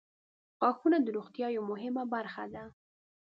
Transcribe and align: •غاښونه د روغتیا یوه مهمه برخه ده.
•غاښونه 0.61 0.97
د 1.01 1.07
روغتیا 1.17 1.47
یوه 1.57 1.65
مهمه 1.71 2.03
برخه 2.13 2.43
ده. 2.53 2.63